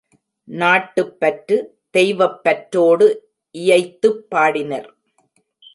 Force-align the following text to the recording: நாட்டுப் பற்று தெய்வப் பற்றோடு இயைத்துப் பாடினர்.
நாட்டுப் 0.47 1.19
பற்று 1.19 1.57
தெய்வப் 1.89 2.43
பற்றோடு 2.43 3.07
இயைத்துப் 3.55 4.27
பாடினர். 4.29 4.89